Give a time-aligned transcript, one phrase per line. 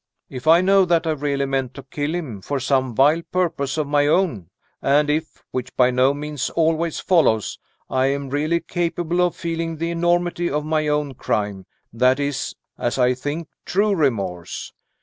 [0.31, 3.85] If I know that I really meant to kill him, for some vile purpose of
[3.85, 4.49] my own;
[4.81, 9.91] and if (which by no means always follows) I am really capable of feeling the
[9.91, 14.73] enormity of my own crime that is, as I think, true remorse.